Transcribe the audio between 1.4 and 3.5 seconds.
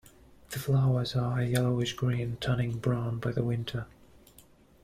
yellowish-green, turning brown by the